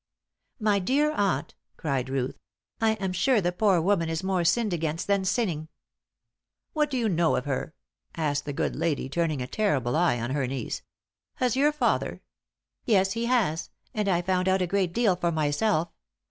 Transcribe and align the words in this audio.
"My 0.59 0.79
dear 0.79 1.11
aunt," 1.11 1.53
cried 1.77 2.09
Ruth, 2.09 2.39
"I 2.81 2.93
am 2.93 3.13
sure 3.13 3.39
the 3.39 3.51
poor 3.51 3.79
woman 3.79 4.09
is 4.09 4.23
more 4.23 4.43
sinned 4.43 4.73
against 4.73 5.05
than 5.05 5.25
sinning." 5.25 5.67
"What 6.73 6.89
do 6.89 6.97
you 6.97 7.07
know 7.07 7.35
of 7.35 7.45
her?" 7.45 7.75
asked 8.17 8.45
the 8.45 8.51
good 8.51 8.75
lady, 8.75 9.07
turning 9.09 9.43
a 9.43 9.45
terrible 9.47 9.95
eye 9.95 10.19
on 10.19 10.31
her 10.31 10.47
niece. 10.47 10.81
"Has 11.35 11.55
your 11.55 11.71
father" 11.71 12.23
"Yes, 12.83 13.11
he 13.11 13.25
has; 13.27 13.69
and 13.93 14.09
I 14.09 14.23
found 14.23 14.47
out 14.49 14.63
a 14.63 14.65
great 14.65 14.91
deal 14.91 15.15
for 15.15 15.31
myself. 15.31 15.91